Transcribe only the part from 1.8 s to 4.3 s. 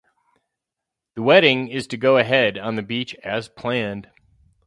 to go ahead on the beach as planned.